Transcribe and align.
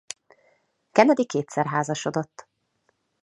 Kennedy 0.91 1.25
kétszer 1.25 1.65
házasodott. 1.67 2.47